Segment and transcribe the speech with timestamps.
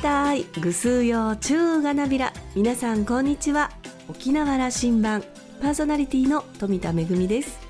[0.00, 0.44] たい。
[0.60, 2.32] ぐすうようちゅうがなびら。
[2.54, 3.70] 皆さんこんにちは。
[4.08, 5.22] 沖縄羅針盤。
[5.60, 7.60] パーソナリティの富田恵です。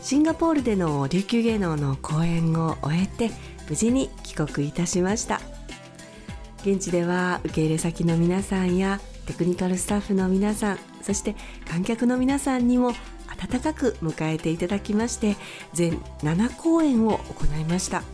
[0.00, 3.32] シンガポールでの琉球芸能の公演を終えて
[3.68, 5.40] 無事に帰国いたしました。
[6.60, 11.34] 現地では受け入れ先の皆さんやテクニカルスタッフの皆さんそして
[11.68, 12.92] 観客の皆さんにも
[13.26, 15.36] 温かく迎えていただきまして
[15.72, 18.04] 全7公演を行いました。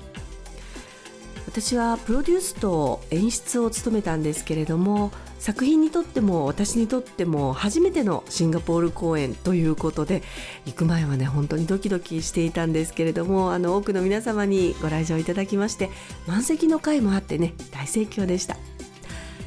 [1.49, 10.23] 私はプロデュースと演出を務めたんですけれども作品にとっても私にとっても初めてのシンガポール公演ということで
[10.67, 15.89] 行く前はね本当にドキドキしていたんですけれどもあの多くの皆様にご来場いただきまして
[16.27, 18.59] 満席の回もあってね大盛況でした。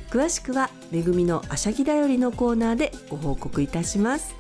[0.10, 4.34] 詳しくは「めぐみのあしゃぎだより」のコーナーでご報告いたします。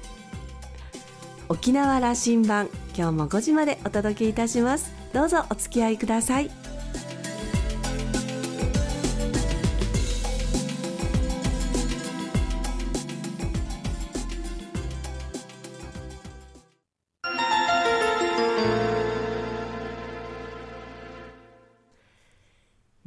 [1.47, 4.91] 沖縄羅針盤今日も5時までお届けいたします。
[5.13, 6.60] どうぞお付き合いください。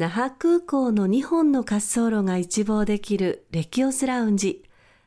[0.04, 4.62] 那覇空港の2本の滑走路が一望できるレキオスラウンジ。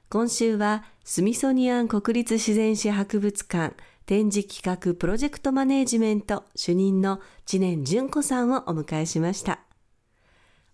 [0.09, 3.75] 今週はスミソニアン国立自然史博物館
[4.07, 9.59] 展示企画プロジェクトマネージメント主任の知念純子さんをお迎えしました。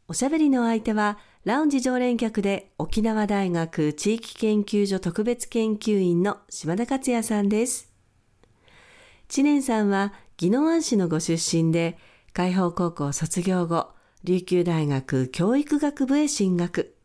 [0.07, 7.91] おしゃべりの相手はラウンジ常連客で沖縄大学地域研究所特別研究員の島田克也さんです。
[9.27, 11.97] 知念さんは宜野湾市のご出身で
[12.31, 13.92] 海邦高校卒業後、
[14.23, 16.95] 琉球大学教育学部へ進学。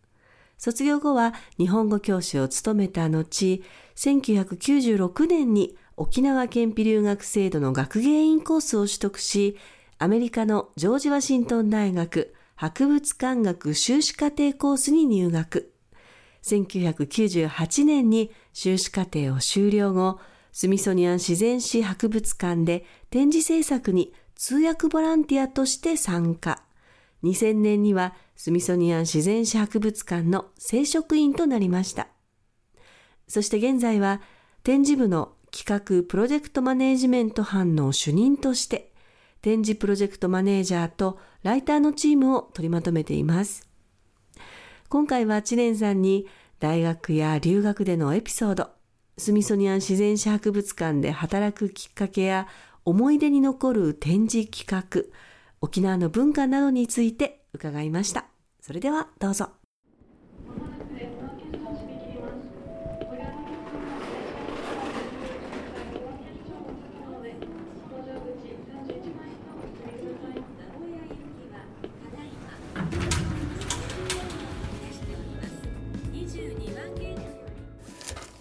[0.56, 3.62] 卒業後は日本語教師を務めた後、
[3.96, 9.56] 1996年に沖縄県費留学制度の学芸員コースを取得し、
[9.98, 15.72] アメリカのジョージ・ワシントン大学博物館学修士課程コースに入学。
[16.42, 20.20] 1998年に修士課程を修了後、
[20.52, 26.62] スミソニアン自然史博物館で展示制作に通訳ボランティアとして参加。
[27.24, 32.08] 2000年にはスミソニアン自然史博物館の正職員となりました。
[33.26, 34.20] そして現在は
[34.62, 38.92] 展示部の企画プロジェクトマネージメント班の主任として
[39.40, 43.68] 展示プロジェクトマネージャーとライターのチームを取りまとめています。
[44.88, 46.26] 今回は知念さんに
[46.60, 48.70] 大学や留学でのエピソード、
[49.16, 52.48] スミソニアン自然史博物館で働くきっかけや
[52.84, 55.02] 思い出に残る展示企画、
[55.60, 58.26] 沖縄の文化などについて伺いました。
[58.60, 59.50] それではどうぞ。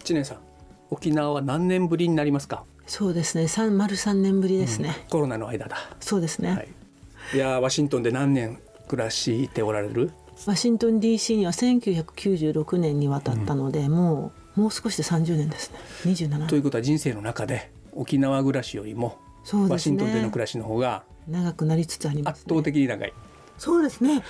[0.04, 0.38] 知念さん
[0.90, 2.64] 沖縄は何年ぶりになりますか？
[2.86, 3.50] そうですね。
[3.50, 5.78] 三丸三年ぶりですね、うん、コロナの間だ。
[6.00, 6.68] そうですね、はい
[7.34, 10.12] いやワシントンで何年暮らしておられる？
[10.46, 15.80] ワシントン DC には1996年に渡ったので、うん、もうもう少しで30年ですね。
[16.06, 19.18] 27ということは人生の中で沖縄暮らしよりも、
[19.54, 23.14] ね、ワシントンでの暮らしの方が長くなりつつあります、ね、圧倒的に長い。
[23.58, 24.24] そうですね。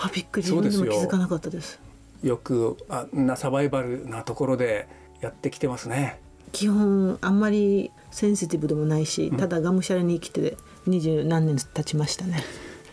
[0.00, 0.46] あびっくり。
[0.46, 1.78] 自分でも気づかなかったです。
[2.22, 4.88] よくあんなサバイバルなところで
[5.20, 6.18] やってきてますね。
[6.52, 10.56] 基本あんまりセンシティブでもないし、ただがむしゃらに生きて
[10.86, 12.42] 二十何年経ちましたね。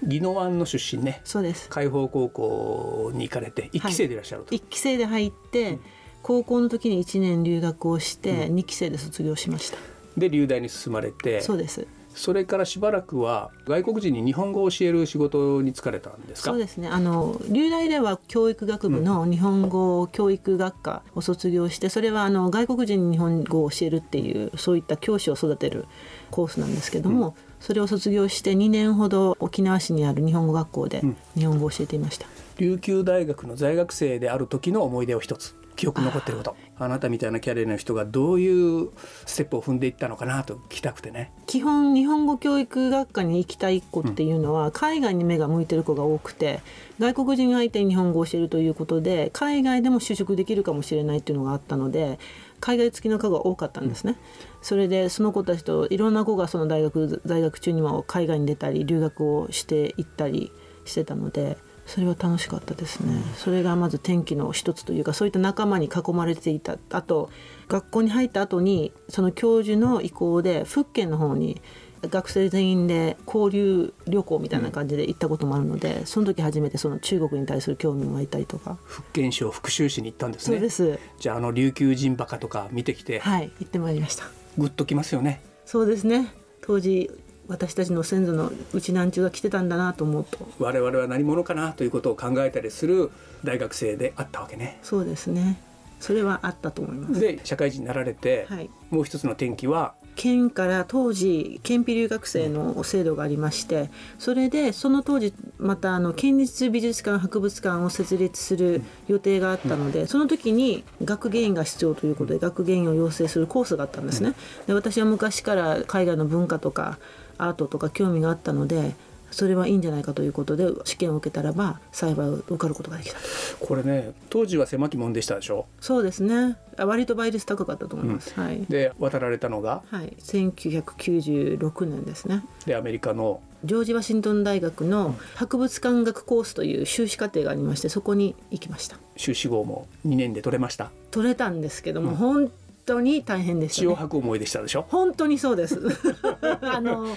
[0.03, 1.21] 宜野湾の出身ね。
[1.23, 1.69] そうです。
[1.69, 5.79] 海邦高校に行かれて一期生でいらっしゃると、はい、期生で入って、うん、
[6.21, 9.77] 高校の時に一年留学をして二、期生で卒業しました。
[10.17, 11.41] で留大に進まれて。
[11.41, 16.51] そうですそれからしばらくは外国人に日本語を教える仕事に就かれたんですか？
[16.51, 16.87] そうですね。
[16.87, 25.85] あの留大では教育学部の日本語教育学科を卒業して、それはあの外国人に日本語を教えるっていうそういった教師を育てる
[26.31, 31.01] コースなんですけども、うん、それを卒業して2年ほど沖縄市にある日本語学校で
[31.35, 32.29] 日本語を教えていました、う
[32.63, 36.57] ん、琉球大学の在学生である時の思い出を一つ記憶に残ってること。
[36.77, 38.89] あなたみたいなキャリアの人がどういう
[39.25, 41.31] ステップを踏んでいったのかなと聞きたくてね。
[41.45, 46.59] 基本日本語教育学科に行きたい子っていうのは、海外に目が向いてる子が多くて
[46.99, 52.19] 外国人相手に日本語を教えるということで海外でも就職できるかもしれないっていうのがあったので
[52.59, 54.17] 海外付きの科が多かったんですね、うん、
[54.61, 60.51] それでその子たちといろんな子がその大学在学中にも海外に出たり留学をしていったり
[60.85, 61.57] してたので
[61.87, 66.77] それは楽しかったですね、うん、それがまず天気の一つというかそういった仲間に囲まれていた。
[66.91, 67.29] あと
[67.67, 71.59] 学校に入った後にその教授の意向で福建の方に
[72.03, 78.77] 学生全員で交流旅行みたいな感じで行ったこともあるので、その時初めてその中国に対する興味も湧いたりとか。
[78.85, 80.57] 福建省福州市に行ったんですね。
[80.57, 80.99] そうです。
[81.17, 84.25] じゃああの琉球人馬鹿とか見てきてはい行ってまいりました。
[84.57, 85.41] グッときますよね。
[85.65, 86.33] そうですね。
[86.61, 87.09] 当時
[87.47, 90.47] 私たちの先祖のうちなんちゅうが来てたんだなと思うと。
[90.59, 93.11] 我々は何者かなということを考えたりする
[93.43, 94.79] 大学生であったわけね。
[94.83, 95.59] そうですね。
[95.99, 97.19] それはあったと思います。
[97.19, 98.69] で社会人になられて、はい。
[98.91, 99.93] もう一つの転機は？
[100.15, 114.33] 県から当時県費留学生の制度がありましてそれでその当時またあの県立美術館博物館を設立する予定があったのでその時に学芸員が必要ということで学芸員を養成するコースがあったんですね。
[114.65, 116.97] で私は昔から海外の文化とか
[117.37, 118.95] アートとか興味があったので
[119.29, 123.17] それはいいんじゃないかということで試験を受けたらば幸い受かることができた。
[123.59, 125.65] これね当時は狭き門でしたでしょ？
[125.81, 126.55] そうですね。
[126.77, 129.83] あ割と倍率高かったと思います、はい、で渡られたのが？
[129.89, 132.45] はい、1996年ですね。
[132.65, 133.41] でアメリカの？
[133.65, 138.97] ジョージ・ワシントン大学の博物館学コースという修士課程がありましてそこに行きました。
[139.17, 140.91] 修士号も2年で取れました。
[141.11, 142.51] 取れたんですけども、本
[142.87, 144.85] 当に大変でした、血をね、吐く思いでしたでしょ？
[144.89, 145.79] 本当にそうです。
[146.61, 147.15] あの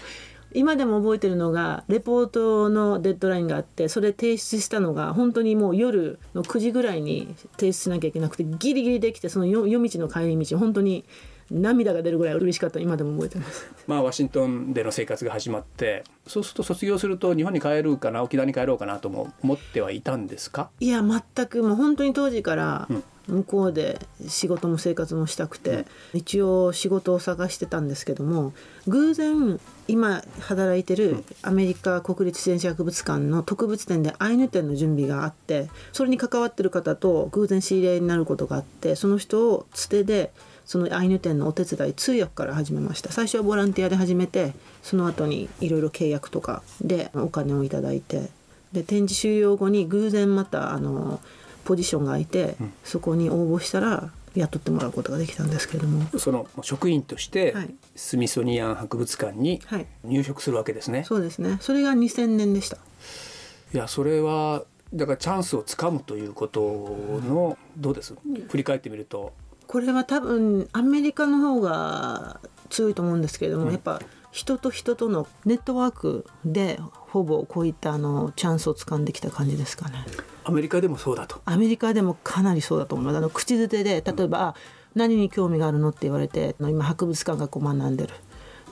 [0.53, 11.05] 今でも覚えてるのがレポートのデッドラインがあってそれ提出したのが本当にもう夜の9時ぐらいに提出しなきゃいけなくてギリギリできてその夜夜道の帰り道本当に
[11.51, 12.79] 涙が出るぐらい嬉しかった。
[12.79, 13.69] 今でも覚えてます。
[13.89, 20.71] まあワシントンでの生活が始まってそうすると卒業すると日本に帰るかな沖縄に帰ろうかなとも思ってはいたんですか？
[20.79, 21.65] いや全く。
[21.65, 22.89] もう本当に当時から
[23.27, 23.99] 向こうで
[24.29, 28.53] 仕事も生活もしたくて、一応仕事を探してたんですけども
[28.87, 29.59] 偶然
[29.91, 40.33] 今働いてるアメリカ国立自然史博物館の特別展でアイヌ展の準備があってそれに関わってる方と偶然知り合いになることがあってその人をつてで
[40.65, 43.11] そのアイヌ展のお手伝い通訳から始めました。
[43.11, 44.53] 最初はボランティアで始めて
[44.83, 48.29] その後にいろいろ契約とかでお金をいただいて
[48.73, 51.21] で展示終了後に偶然またあの
[51.65, 56.19] ポジションが空いて、そこに応募したら雇ってもらうことができたんですけれども。
[56.19, 57.75] その職員としてはい。
[57.97, 59.87] スミソニアン博物館にはい。
[60.05, 61.05] 入植するわけですね。
[61.05, 61.59] そうですね。
[61.61, 62.79] それが2000年でした。
[63.73, 68.15] いやそれはだからチャンスをつかむということのどうです？
[68.49, 69.33] 振り返ってみると。
[69.67, 72.41] これは多分アメリカの方が
[72.71, 74.01] 強いと思うんですけれども、やっぱ
[74.33, 80.05] 人と人とのネットワークでほぼこういったあのチャンスを掴んできた感じですかね。
[80.51, 81.41] アメリカでもそうだと。
[81.45, 84.55] アメリカでもかなりそうだと思いますあの口づてで例えば、あ
[84.97, 88.15] 何に興味があるの?」って言われて今博物館学を学んでる。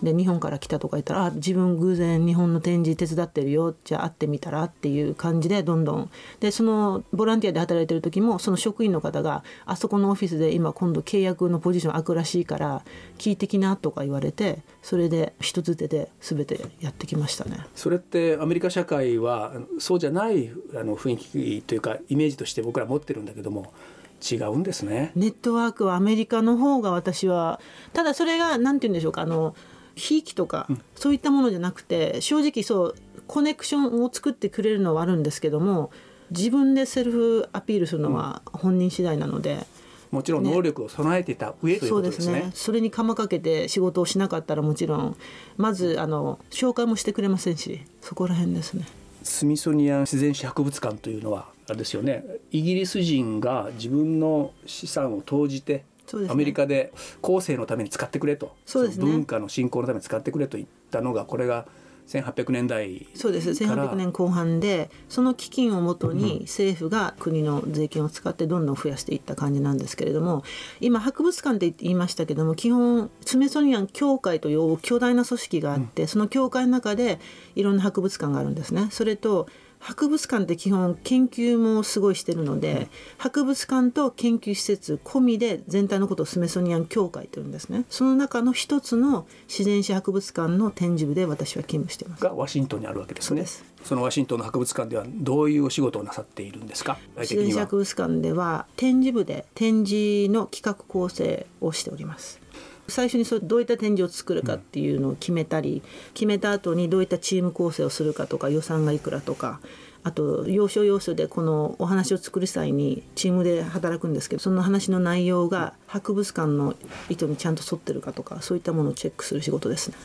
[0.02, 6.10] で日本から来たとか言ったら「あ自分偶然日本の展示手伝ってるよじゃあ会ってみたら?」っていう感じでどんどん
[6.40, 12.82] でそのボランティアで働いてる時もその職員の方が「あそこのオフィスで今今度契約のポジション空くらしいから
[13.18, 17.66] 聞いてきな」とか言われてそれで人づてで全てやってきましたね。
[17.74, 23.72] それってアメリカ社会はそうじゃないあの雰囲気というかイメージとして僕ら持ってるんだけども
[24.20, 25.12] 違うんですね。
[25.14, 27.60] ネットワークはアメリカの方が私は
[27.92, 29.54] ただそれが何て言うんでしょうかあの
[29.98, 32.94] ひいきとか、そういったものじゃなくて正直そう
[33.26, 35.90] コネクションを作ってくれるのはあるんですけども
[36.30, 39.66] 自分でセルフアピールするのは本人次第なので、
[40.10, 42.40] もちろん能力を備えていた上というそうでことですすね。
[42.40, 45.16] ねそれに鎌かけて仕事をしなかったらもちろん
[45.56, 48.86] まずあの紹介もしてくれませんしそこら辺ですね。
[49.22, 56.32] スミソニアン自然史博物館というのはあれですよねイギリス人が自分の資産を投じてそうですね。
[56.32, 58.56] アメリカで後世のために使ってくれと。
[58.66, 59.04] そうですね。
[59.04, 61.66] の文化の振興のために使ってくれと言ったのがこれが
[62.08, 63.54] 1800年代そうです。
[63.66, 63.90] から。
[63.92, 70.42] 1800年後半でその基金をもとに政府が国の税金を使ってどんどん増やしていった感じなんですけれども
[70.80, 77.20] 今博物館って言いましたけども基本スミソニアン協会という巨大な組織があって、その協会の中で
[77.54, 78.88] いろんな博物館があるんですね。
[78.90, 79.46] それと
[79.78, 87.84] 博物館って基本研究もすごいしてるので、博物館と研究施設込みで全体のことをスメソニアン協会というんですね。
[87.88, 92.22] その中の一つの自然史博物館の展示部で私は勤務しています。
[92.22, 93.44] がワシントンにあるわけですね。
[93.84, 96.98] そのワシントンの博物館ではどういうお仕事をなさっているんですか？
[97.20, 102.40] 自然史博物館では展示部で展示の企画構成をしております
[102.88, 105.82] 最初にそうどういった展示を作るかっていうのを決めたり、
[106.14, 109.60] 決めた後にどういったチーム構成をするかとか予算がいくらとか
[110.04, 116.74] あと要所要所でこのお話を作る際にチームで働くんですけどその話の内容が博物館の
[117.08, 119.96] 意図にちゃんと沿ってるかとかそういったものをチェックする仕事ですね。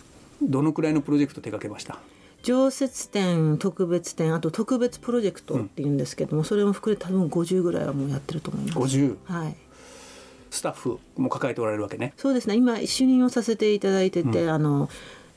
[0.42, 2.00] どのくらいのプロジェクト手掛けました？
[2.42, 8.80] 常設展特別展あと特別プロジェクトっていうんですけども、それも含めて多分50ぐらいはもうやってると思います。
[8.80, 9.56] 50はい
[10.53, 12.13] スタッフも抱えておられるわけね。
[12.15, 12.55] そうですね。
[12.55, 14.88] 今主任をさせていただいてて、あの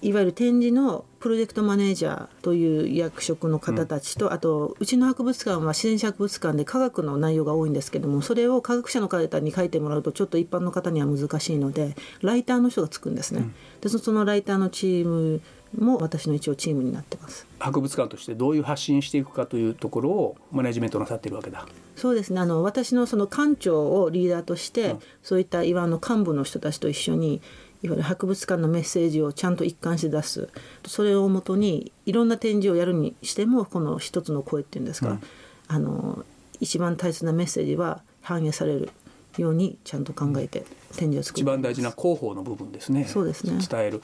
[0.03, 13.51] いわゆる展示のプロジェクトマネージャーという役職の方たちと、あとうちの博物館は自然史博物館で科学の内容が多いんですけどもそれを科学者の方に書いてもらうとちょっと一般の方には難しいのでライターの人がつくんですね。
[13.81, 15.41] でそのライターのチーム
[15.77, 17.47] も私の一応チームになってます。
[17.59, 21.67] 博物館としてどういう発信していくかというところをマネジメントなさっているわけだ。
[21.97, 27.43] そうですねあの私のその館長をリーダーとして、うんそういった岩の幹部の人たちと一緒に
[27.83, 30.49] いわゆる博物館のメッセージをちゃんと一貫して出す
[30.87, 35.21] それをもとにいろんな展示をやるにしてもこの一つの声っていうんですか、うん
[35.69, 36.25] あの
[36.61, 38.91] 一番大切なメッセージは反映される
[39.37, 40.65] ようにちゃんと考えて
[40.97, 43.05] 展示を作る一番大事な広報の部分ですね。
[43.05, 44.01] そうですね伝える。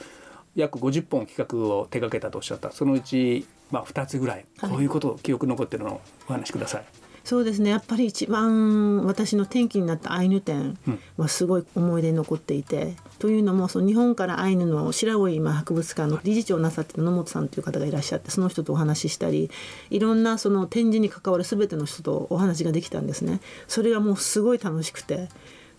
[0.55, 2.71] 約50本企画を手掛けたとおっしゃった。
[2.71, 6.85] そのうちまあ2つぐらいはいこういうこと記憶残ってるのをお話しください。
[7.23, 10.77] そうですねやっぱり一番私の転機になったアイヌ展
[11.15, 19.49] はすごい思い出に残っていて、というのもその日本からアイヌの白老今博物館の理事長をなさってた野本さんという方がいらっしゃってその人とお話ししたり
[19.89, 23.39] いろんなその展示に関わる全ての人とお話ができたんですね。
[23.69, 25.29] それがもうすごい楽しくて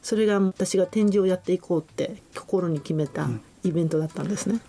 [0.02, 3.28] それが私が展示をやっていこうって心に決めた
[3.64, 4.54] イベントだったんですね。
[4.54, 4.62] はい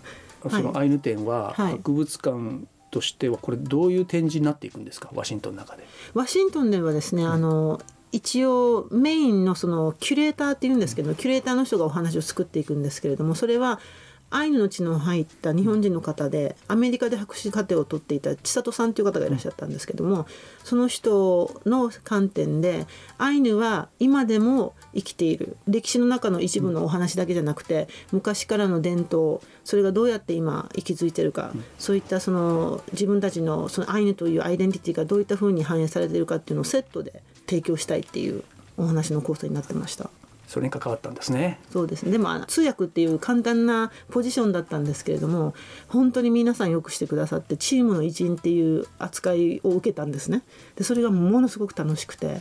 [0.48, 1.72] そのアイヌ展ははい。
[1.72, 5.10] 博物館としてはこれどういう展示になっていくんですか？
[5.12, 5.84] ワシントンの中で。
[6.14, 7.80] ワシントンではですね、あの
[8.12, 13.80] 一応メインのそのキュレーターっていうんですけどキュレーターの人がお話を作っていくんですけれどもそれは
[14.30, 20.26] アイヌの血の入った日本人の方でアメリカで博士課程を取っていた千里さんという方がいらっしゃったんですけども
[20.64, 22.86] その人の観点で
[23.18, 38.44] アイヌは今でも生きている歴史の中の一部のお話だけじゃなくて昔からの伝統それがどうやって今息づいてるか、そういったその自分たちのそのアイヌというアイデンティティがどういったふうに反映されているかっていうのをセットで提供したいっていう
[38.76, 40.10] お話の構成になってました。
[40.46, 41.58] それに関わったんですね。
[41.72, 42.12] そうですね。
[42.12, 45.54] でも通訳っていう簡単なポジションだったんですけれども
[45.88, 50.42] 本当に皆さんよくしてくださってチームの一員っていう扱いを受けたんですね。
[50.76, 52.40] でそれがものすごく楽しくて。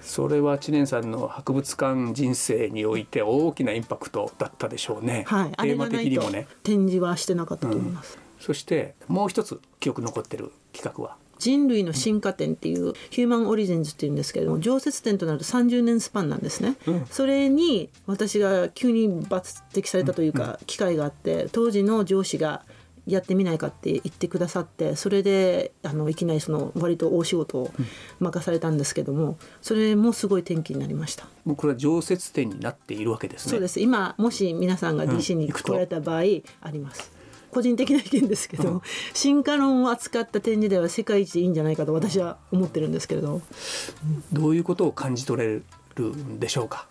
[0.00, 5.24] それは知念さんの博物館人生において大きなインパクトだったでしょうね。
[5.28, 5.52] はい。
[5.56, 6.48] あテーマ的にもね。
[6.64, 11.16] 展示はしてなかったと思います、そしてもう一つ記憶残ってる企画は？
[11.42, 17.06] 人類の進化展っていうヒューマンオリジンズっていうんですけれども常設展となると30年スパンなんですね、うん。
[17.10, 19.40] それに私が急に抜
[19.72, 22.62] 擢されたというか機会があって当時の上司が
[23.04, 27.72] やってみないかって言ってくださってそれであのいきなりその割と大仕事を
[28.20, 31.26] 任されたんですけどもそれもすごい転機になりました。
[31.44, 33.50] もうこれは常設展になっているわけですね。
[33.50, 33.80] そうです。
[33.80, 36.22] 今もし皆さんが DC に来られた場合あ
[36.70, 37.10] ります、
[37.52, 38.82] 個人的な意見ですけど、
[39.14, 43.42] 進化論を扱った展示では世界一いいんじゃないかと私は思ってるんですけれど
[44.32, 45.60] どういうことを感じ取れ
[45.94, 46.88] るんでしょうか？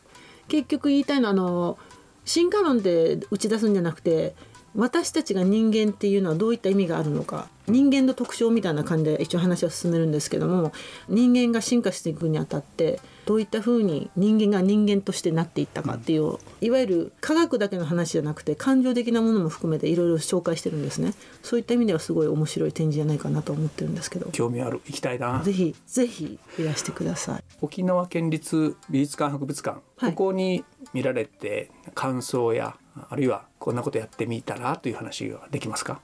[0.48, 1.78] 結局言いたいのはあの
[2.24, 4.36] 進化論で打ち出すんじゃなくて
[4.76, 10.72] 私たちが人間っていうのはどういった意味があるのか人間の特徴みたいな感じで一応話を進めるんですけども
[11.10, 21.14] 人間が進化していくにあたってどういったふうに人間が人間としてなっていったかっていう、いわゆる科学だけの話じゃなくて感情的なものも含めていろいろ紹介してるんですね。
[21.44, 24.30] そういった意味ではすごい面白い展示じゃないかなと思ってるんですけど。
[24.32, 24.82] 興味ある。
[24.86, 25.42] 行きたいな。
[25.44, 25.54] ぜ。
[25.54, 27.44] ひぜひいらしてください。
[27.62, 30.14] 沖縄県立美術館博物館、はい。
[30.14, 32.76] ここに見られて感想や
[33.10, 36.02] あるいはこんなことやってみたらという話ができますか？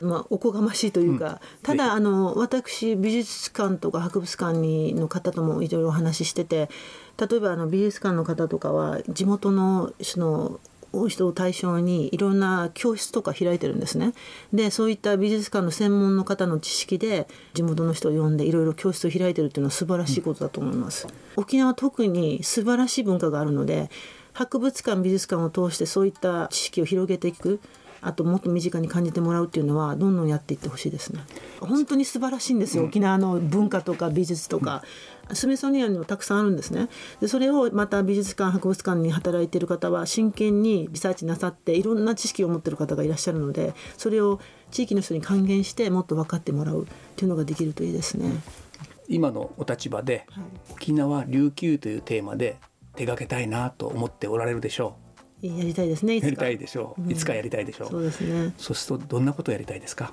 [0.00, 6.68] まあ、おこがましいというか、たぜひだあの私美術館とか博物館にの方ともいろいろお話ししてて
[7.18, 10.60] 例えばあの美術館の方とかは地元のその
[11.08, 14.12] 人を対象にいろんな教室とか開いてるんですね。
[14.52, 21.06] でそういった美術館の専門の方の知識で地元の人を呼んでいろいろ教室を開いてるっていうのは素晴らしいことだと思います。
[21.36, 23.90] 沖縄は特に素晴らしい文化があるので
[24.32, 27.60] 博物館美術館を通してそういった知識を広げていく
[28.02, 31.24] あともっと身近に感じてもらうっていうのはどんどんやっていってほしいですね。
[31.60, 34.82] 本当に素晴らしいんですよ、沖縄の文化とか美術とか。
[35.32, 36.88] スミソニアンにもたくさんあるんですね。
[37.20, 44.40] でそれをまた美術館博物館に働いている方は真剣にリサーチなさっていろんな知識を持っている方がいらっしゃるのでそれを
[44.70, 48.30] 地域の人に還元してもっと分かってもらうっていうのができるといいですね。
[49.08, 50.44] 今のお立場ではい。
[50.72, 52.56] 沖縄琉球というテーマで
[52.94, 54.96] 手掛けたいなと思っておられるでしょ
[55.42, 57.10] やりたいですねやりたいでしょう、うん。
[57.10, 57.88] いつかやりたいでしょう。
[57.90, 58.54] そうですね。
[58.58, 60.12] そうするとどんなことをやりたいですか？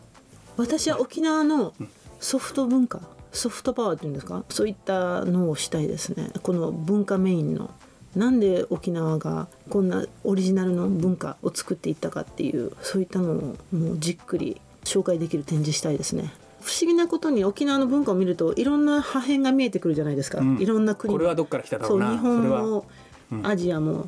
[0.57, 1.73] 私は沖縄の
[2.19, 3.01] ソフト文化
[3.33, 4.45] ソフトパワーっていうんですか？
[4.47, 6.31] そういったのをしたいですね。
[6.41, 7.71] この文化メインの。
[8.15, 16.31] なんで沖縄がこんなオリジナルの文化を作っていったかっていうそういったのをもうじっくり紹介できる展示したいですね。
[16.61, 20.57] 不思議なことに沖縄の文化を見るといろんな破片が見えてくるじゃないですか、うん。
[20.59, 21.11] いろんな国。
[21.11, 22.61] これはどっから来ただろそうう日なそれは。
[22.61, 22.85] 本も
[23.31, 23.47] うん。
[23.47, 24.05] アジアも。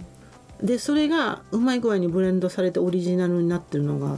[0.61, 4.15] でそれがうまい具合にブレンドされてオリジナルになってるのが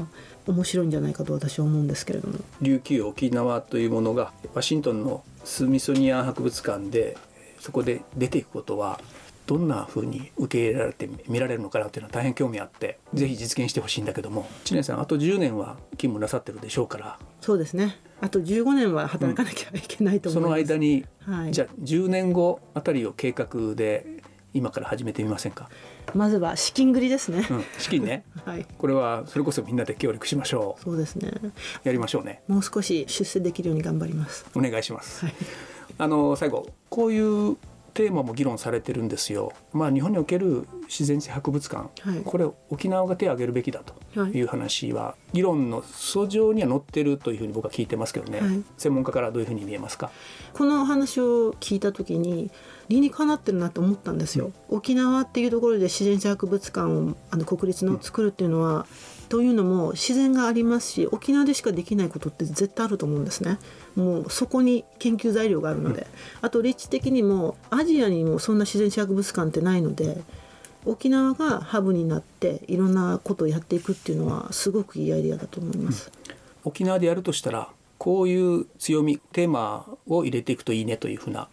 [0.48, 2.40] 面白いんじゃないかと私は思うんですけれども。
[2.62, 7.18] 琉球沖縄というものがワシントンのスミソニアン博物館で
[7.60, 9.00] そこで出ていくことは
[9.46, 14.48] どんなふうに受け入れられて見られるのかなというのは大変興味あってぜひ実現してほしいんだけども。
[14.66, 17.18] 知念さんあと10年は勤務なさってるでしょうから。
[17.40, 17.98] そうですね。
[18.20, 21.52] あと15年は働かなきゃいけないと思います、その間に、はい。
[21.52, 24.24] じゃあ10年後あたりを計画で
[24.54, 25.70] 今から始めてみませんか、
[26.14, 28.24] まずは資金繰りですね、うん、資金ね。
[28.46, 28.66] はい。
[28.78, 31.32] これはそれこそみんなで協力しましょそうですね。
[31.44, 31.52] う
[31.84, 32.42] やりましょうね。
[32.48, 34.46] もう少し出世できるように頑張ります。
[34.56, 35.36] お願いします、はい。
[35.98, 37.58] あの最後こういう
[37.98, 39.52] テーマも議論されてるんですよ。
[39.74, 42.22] まあ日本における自然史博物館、はい。
[42.24, 43.82] これ沖縄が手を挙げるべきだ
[44.14, 44.42] とい。
[44.44, 48.64] う話は、議論の訴状には載ってるというふうに僕は聞いてますけどね、はい。
[48.78, 50.12] 専門家からどういうふうに見えますか？
[50.54, 52.52] この話を聞いた時に
[52.88, 58.86] 理にかなってるなと思ったんですよ、沖縄っていうところで自然史博物館をあの国立の作るっていうのは、
[59.30, 63.60] というのも自然がありますし沖縄でしかできないことって絶対あると思うんですね。
[63.96, 66.08] もうそこに研究材料があるので、
[66.42, 70.22] あと立地的にもアジアにもそんな自然史博物館ってないので
[70.86, 76.12] 沖縄がハブになっていろんなことをやっていくっていうのはすごくいいアイデアだと思います、
[76.64, 81.50] 沖縄でやるとしたらこういう強みテーマを入れていくといいねというふうな。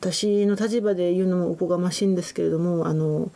[0.00, 3.32] 私の立場で言うのもおこがましいんですけれどもあの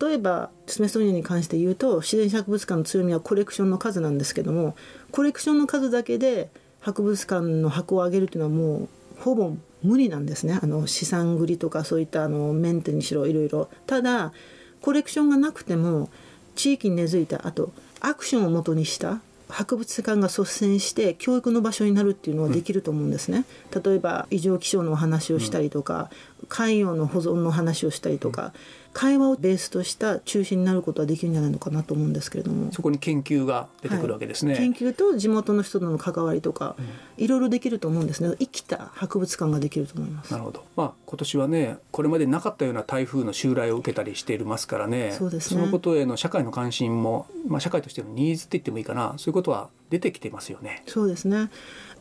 [0.00, 4.76] 例えばスメソニアに関して言うと自然史博物館の強みはコレクションの数なんですけども
[5.10, 8.88] コレクションの数だけで博物館の箱を上げるというのはもう
[9.20, 10.58] ほぼ無理なんですね。
[10.62, 13.68] あの資産繰りとかそういったあのメンテにしろいろいろ。
[13.86, 14.32] ただ
[14.80, 16.08] コレクションがなくても
[16.54, 19.20] 地域に根付いたあとアクションをもとにした
[19.52, 23.44] 博物館が率先して教育の場所になるっていうのはできると思うんですね、
[23.84, 26.10] 例えば異常気象のお話をしたりとか、
[26.48, 28.54] 海洋の保存の話をしたりとか、
[28.92, 34.56] 会話をベースとした中心になることはできるんじゃないのかなと思うんですけれどもそこに研究が出てくるわけですね。
[34.56, 36.76] 研究と地元の人との関わりとか、
[37.16, 40.64] いろいろできると思うんですね生きた博物館ができると思いますなるほど。
[40.76, 45.12] まあ今年はね、これまでなかったような台風の襲来を受けたりしていますからね。
[45.12, 49.14] そうですねのことへの社会の関心も、まあ社会としてのニーズって言ってもいいかな。
[49.16, 50.82] そういうことは出てきてますよね。
[50.86, 51.50] そうですね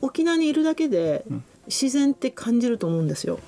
[0.01, 1.25] 沖縄にいるだけで
[1.67, 3.39] 自然って感じると思うんですよ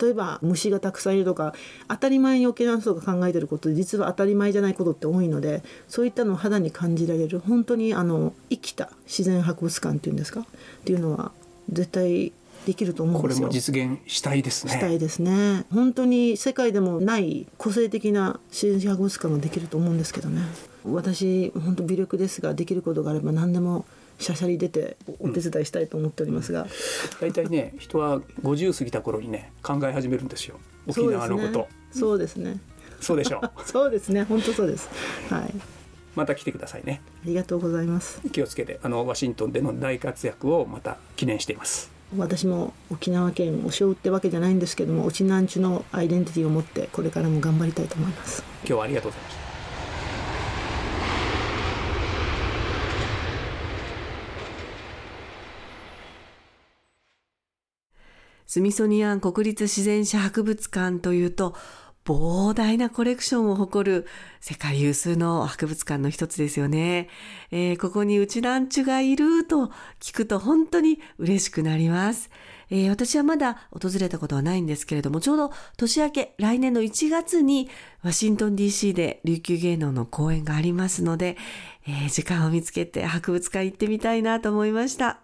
[0.00, 1.54] 例えば虫がたくさんいるとか
[1.88, 10.40] 当たり前に沖縄の人が考えてることで実は当たり前じゃないことって多いのでそういったのを肌に感じられる本当にあの生きた自然博物館っていうんですか？
[10.40, 10.44] っ
[10.84, 11.32] ていうのは
[11.70, 12.32] 絶対
[12.66, 13.48] できると思うんこれですよ。
[13.48, 14.72] も実現したいですね。
[14.72, 20.42] したいですね本当に世界でもない個性的な自然史博物館ができると思うんですけどね
[20.84, 23.84] 私本当微力ですができることがあれば何でも
[24.18, 26.66] しゃしゃり出てお手伝いしたいと思っておりますが、
[27.20, 30.60] 大体ね、人は50過ぎた頃にね、考え始めるんですよ。
[30.86, 31.68] 沖縄のこと。
[31.90, 32.58] そうですね
[33.00, 33.50] そうでしょう。
[33.64, 34.88] そうですね本当そうです
[35.28, 35.54] はい
[36.14, 37.00] また来てくださいね。
[37.24, 41.90] ありがとうございます気をつけて、あのワシントンでの大活躍をまた記念しています。
[42.16, 49.42] 私も沖縄県を背負ってわけじゃないんですけども沖縄んちゅのアイデンティティを持ってこれからも頑張りたいと思います今日はありがとうございました。
[58.52, 61.54] スミソニアン国立自然史博物館というと
[62.04, 64.06] 膨大なコレクションを誇る
[64.40, 67.08] 世界有数の博物館の一つですよね。
[67.50, 72.30] えーここにうちなんちゅがいると聞くと本当に嬉しくなります。
[72.70, 77.68] えー私はまだ訪れたことはないんですけれども、ちょうど年明け来年の1月に
[78.02, 81.36] ワシントン DC で琉球芸能の公演がありますので、
[81.86, 85.20] えー時間を見つけて博物館行ってみたいなと思いました。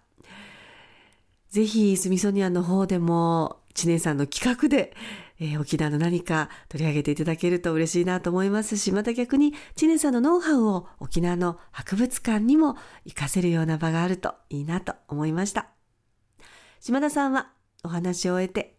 [1.51, 4.95] ぜひ、スミソニアの方でも、知念さんの企画で、
[5.41, 12.75] えー沖縄の何か取り上げていただけると嬉しいなと思いますし、また逆に、知念さんのノウハウを沖縄の博物館にも
[13.05, 15.69] 活かせるような場があるといいなと思いました。
[16.81, 17.53] 島田さんは
[17.85, 18.77] お話を終えて、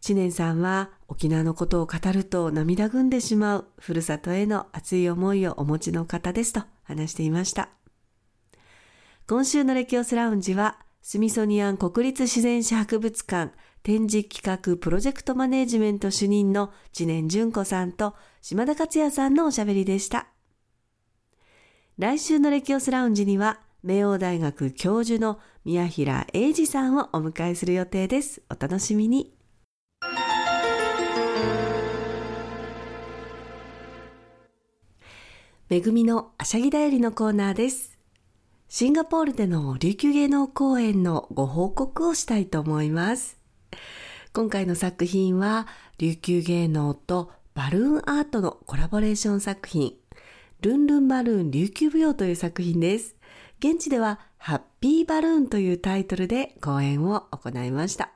[0.00, 7.68] 知念さんは沖縄のことを語ると涙ぐんでしまうふるさとへの熱い思いをお持ちの方ですと話していました。
[9.28, 20.28] 今週のレキオスラウンジは、スミソニアン国立自然史博物館展示企画プロジェクトマネージメント主任の知念純子さんと島田克也さんのおしゃべりでした。
[21.98, 28.40] 来週のレキオスラウンジには、明王大学教授の宮平英二さんをお迎えする予定です。
[28.48, 29.34] お楽しみに。
[35.68, 37.91] めぐみのあしゃぎだよりのコーナーです。
[38.74, 43.38] シンガポールでの琉球芸能公演のご報告をしたいと思います。
[44.32, 45.66] 今回の作品は
[45.98, 49.92] 琉球芸能とバルーンアートのコラボレーション作品、
[50.62, 53.14] ルンルンバルーン琉球舞踊という作品です。
[53.58, 58.12] 現地ではハッピーバルーンというタイトルで公演を行いました。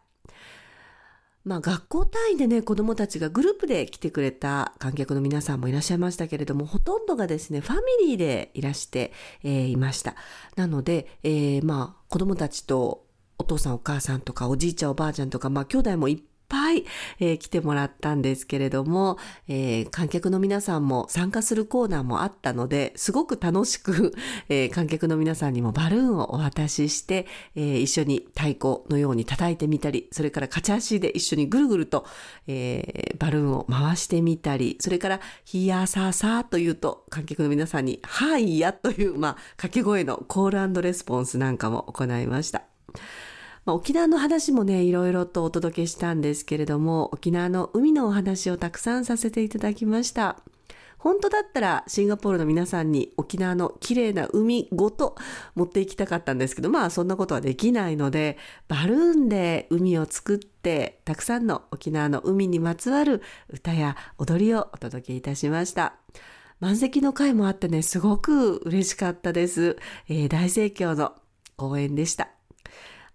[1.46, 9.12] まあ学校単位でね、子供たちがグループで来てくれた観客の皆さんもいらっしゃいましたけれども、ほとんどがですね、ファミリーでいらして、
[9.44, 10.16] えー、いました。
[10.56, 13.06] なので、えー、まあ子供たちと
[13.38, 16.84] お父さんお母さんとかおじいちゃんおばあちゃんとか、まあ兄弟もいっぱい、
[17.20, 24.14] えー、来てもらったんですけれども、えー、観客の皆さんも参加するコーナーもあったので、すごく楽しく、
[24.48, 32.06] えー、観客の皆さんにもバルーンをお渡しして、え一緒に太鼓のように叩いてみたり、それから勝ち足で一緒にぐるぐると、
[32.46, 42.62] えバルーンを回してみたり、それから、ヒヤサーサーというと、観客の皆さんに、はいやという、まあ、掛け声のコールレスポンスなんかも行いました。
[43.66, 50.36] まあ、沖縄の話もね、いろいろとお届けしたんですけれども、沖縄の海のお話をたくさんさせていただきました。
[50.98, 55.14] 本当だったらシンガポールの皆さんに沖縄の綺麗な海ごと
[55.54, 65.96] 持っていきたかったんですけど、まあそんなことはできないので、バルーンで海を作って、たくさんの沖縄の海にまつわる歌や踊りをお届けいたしました。
[66.60, 69.76] 満席の回もあってね、すごく嬉しかったです。
[70.08, 71.14] えー、大盛況の
[71.56, 72.35] 公演でした。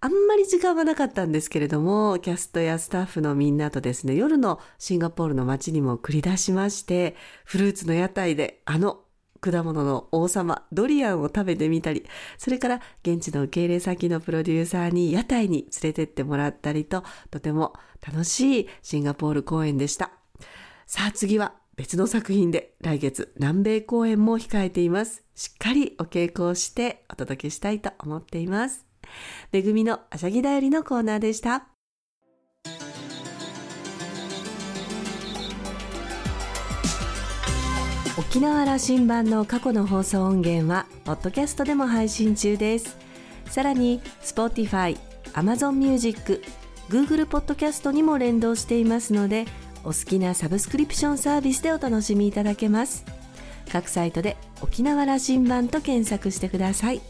[0.04, 9.02] あんまり時間はなかったんですけれども、キャストやスタッフのみんなとですね、夜のシンガポールの街にも繰り出しまして、フルーツの屋台であの
[9.42, 12.04] 果物の王様、ドリアンを食べてみたり、
[12.40, 20.10] それから現地の受け入れ先のプロデューサーに屋台に連れてってもらったりと、とても楽しいシンガポール公演でした。
[20.88, 25.24] さあ次は別の作品で来月南米公演も控えています。
[25.36, 28.91] しっかりお稽古をしてお届けしたいと思っています。
[29.52, 31.68] めぐみのあしゃぎだよりのコーナーでした。
[38.18, 42.98] 沖縄羅針盤の過去の放送音源は、ポッドキャストでも配信中です。
[43.48, 44.98] さらに、Spotify、
[45.34, 46.42] Amazon Music、
[46.90, 49.46] Google ポッドキャストにも連動していますので、
[49.84, 53.06] お好きなサブスクリプションサービスでお楽しみいただけます。
[53.72, 57.02] 各サイトで沖縄羅針盤と検索してください。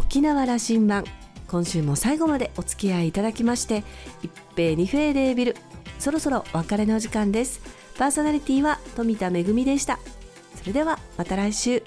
[0.00, 1.04] 沖縄羅針盤。
[1.46, 3.84] 今週も最後までお付き合いいただきまして
[4.22, 5.56] 一平二平レービル。
[5.98, 7.60] そろそろお別れの時間です。
[7.98, 9.98] パーソナリティは富田恵でした。
[10.54, 11.82] それではまた来週。